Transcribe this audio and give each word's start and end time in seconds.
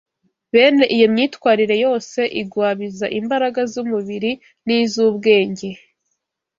Bene 0.53 0.85
iyo 0.95 1.07
myitwarire 1.13 1.75
yose 1.85 2.19
igwabiza 2.41 3.05
imbaraga 3.19 3.59
z’umubiri 3.71 4.31
n’iz’ubwenge 4.65 5.69